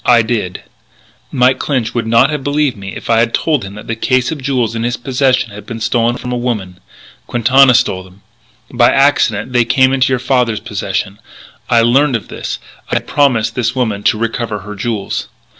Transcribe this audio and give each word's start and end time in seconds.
I 0.07 0.23
did. 0.23 0.53
But 0.55 0.63
Mike 1.33 1.59
Clinch 1.59 1.93
would 1.93 2.07
not 2.07 2.31
have 2.31 2.43
believed 2.43 2.75
me 2.75 2.95
if 2.95 3.07
I 3.07 3.19
had 3.19 3.35
told 3.35 3.63
him 3.63 3.75
that 3.75 3.85
the 3.85 3.95
case 3.95 4.31
of 4.31 4.41
jewels 4.41 4.73
in 4.73 4.81
his 4.81 4.97
possession 4.97 5.51
had 5.51 5.67
been 5.67 5.79
stolen 5.79 6.17
from 6.17 6.31
a 6.31 6.37
woman.... 6.37 6.79
Quintana 7.27 7.75
stole 7.75 8.01
them. 8.01 8.23
By 8.73 8.89
accident 8.89 9.53
they 9.53 9.63
came 9.63 9.93
into 9.93 10.11
your 10.11 10.17
father's 10.17 10.59
possession. 10.59 11.19
I 11.69 11.81
learned 11.83 12.15
of 12.15 12.29
this. 12.29 12.57
I 12.89 12.95
had 12.95 13.05
promised 13.05 13.53
this 13.53 13.75
woman 13.75 14.01
to 14.05 14.17
recover 14.17 14.61
her 14.61 14.73
jewels. 14.73 15.27